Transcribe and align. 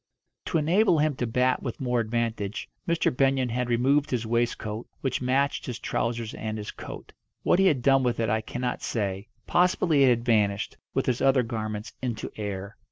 To 0.45 0.57
enable 0.57 0.97
him 0.97 1.15
to 1.17 1.27
bat 1.27 1.61
with 1.61 1.79
more 1.79 1.99
advantage, 1.99 2.67
Mr. 2.87 3.15
Benyon 3.15 3.49
had 3.49 3.69
removed 3.69 4.09
his 4.09 4.25
waistcoat, 4.25 4.87
which 5.01 5.21
matched 5.21 5.67
his 5.67 5.77
trousers 5.77 6.33
and 6.33 6.57
his 6.57 6.71
coat. 6.71 7.13
What 7.43 7.59
he 7.59 7.67
had 7.67 7.83
done 7.83 8.01
with 8.01 8.19
it 8.19 8.27
I 8.27 8.41
cannot 8.41 8.81
say; 8.81 9.27
possibly 9.45 10.03
it 10.03 10.09
had 10.09 10.25
vanished, 10.25 10.75
with 10.95 11.05
his 11.05 11.21
other 11.21 11.43
garments, 11.43 11.93
into 12.01 12.31
air. 12.35 12.77